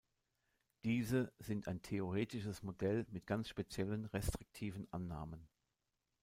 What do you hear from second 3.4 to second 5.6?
speziellen restriktiven Annahmen.